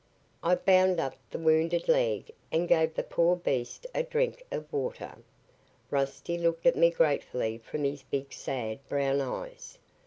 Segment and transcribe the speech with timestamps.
[0.41, 5.15] I bound up the wounded leg and gave the poor beast a drink of water.
[5.91, 9.77] Rusty looked at me gratefully from his big sad brown eyes.